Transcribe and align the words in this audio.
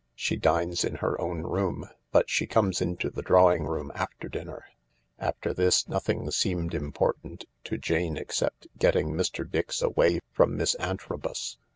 "She 0.15 0.35
dines 0.35 0.83
in 0.83 0.95
her 0.95 1.21
own 1.21 1.43
room, 1.43 1.87
but 2.11 2.27
she 2.27 2.47
comes 2.47 2.81
into 2.81 3.11
the 3.11 3.21
drawing 3.21 3.65
room 3.65 3.91
after 3.93 4.27
dinner." 4.27 4.65
After 5.19 5.53
this 5.53 5.87
nothing 5.87 6.31
seemed 6.31 6.73
important 6.73 7.45
to 7.65 7.77
Jane 7.77 8.17
except 8.17 8.65
getting 8.79 9.09
Mr. 9.09 9.47
Dix 9.47 9.79
away 9.79 10.21
from 10.31 10.57
Miss 10.57 10.73
Antrobus. 10.79 11.57